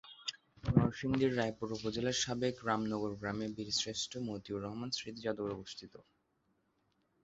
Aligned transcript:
নরসিংদীর 0.73 1.31
রায়পুরা 1.37 1.73
উপজেলার 1.77 2.17
সাবেক 2.23 2.55
রামনগর 2.67 3.11
গ্রামে 3.15 3.47
বীরশ্রেষ্ঠ 3.55 4.11
মতিউর 4.27 4.63
রহমান 4.65 4.89
স্মৃতি 4.97 5.19
জাদুঘর 5.25 5.51
অবস্থিত। 5.57 5.93